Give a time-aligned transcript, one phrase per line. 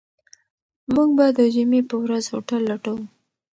[0.93, 3.05] موږ به د جمعې په ورځ هوټل لټوو.